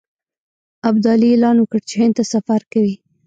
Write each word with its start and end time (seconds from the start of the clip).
ابدالي 0.89 1.27
اعلان 1.33 1.55
وکړ 1.59 1.79
چې 1.89 1.95
هند 2.01 2.13
ته 2.17 2.23
سفر 2.33 2.61
کوي. 2.71 2.95